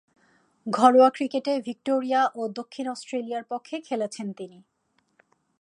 [0.67, 4.59] ঘরোয়া ক্রিকেটে ভিক্টোরিয়া ও দক্ষিণ অস্ট্রেলিয়ার পক্ষে খেলেছেন তিনি।